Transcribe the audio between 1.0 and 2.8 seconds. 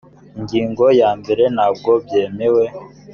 mbere ntabwo byemewe